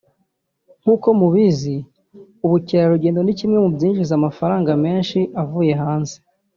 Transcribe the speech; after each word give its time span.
nkuko 0.81 1.07
mubizi 1.19 1.75
ubukerarugendo 2.45 3.19
ni 3.23 3.33
kimwe 3.39 3.57
mu 3.63 3.69
byinjiza 3.75 4.13
amafaranga 4.19 4.71
menshi 4.85 5.19
avuye 5.41 5.73
hanze 5.81 6.15